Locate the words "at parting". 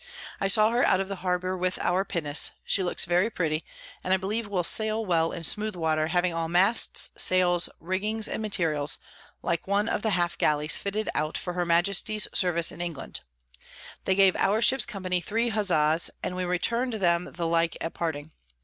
17.79-18.31